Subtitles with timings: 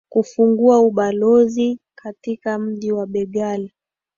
[0.09, 3.71] kufungua ubalozi katika mji wa begal